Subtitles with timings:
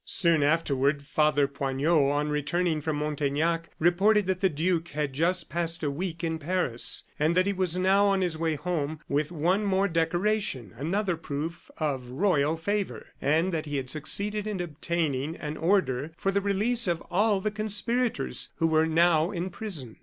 [0.03, 5.83] Soon afterward, Father Poignot, on returning from Montaignac, reported that the duke had just passed
[5.83, 9.63] a week in Paris, and that he was now on his way home with one
[9.63, 15.55] more decoration another proof of royal favor and that he had succeeded in obtaining an
[15.55, 19.97] order for the release of all the conspirators, who were now in prison.